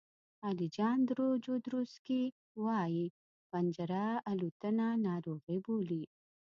[0.47, 2.23] الیجاندرو جودروسکي
[2.63, 3.05] وایي
[3.49, 6.03] پنجره الوتنه ناروغي بولي.